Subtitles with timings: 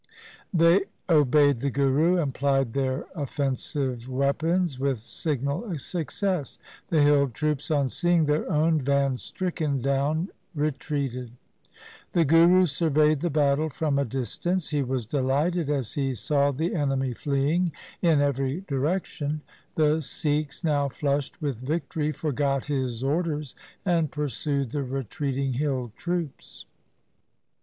[0.51, 6.57] They obeyed the Guru, and plied their offensive weapons with signal success.
[6.87, 11.33] The hill troops on seeing their own van stricken down retreated.
[12.13, 14.69] The Guru surveyed the battle from a distance.
[14.69, 17.71] He was delighted as he saw the enemy fleeing
[18.01, 19.41] in every direction.
[19.75, 23.53] The Sikhs now flushed with victory forgot his orders
[23.85, 26.65] and pursued the retreating hill troops.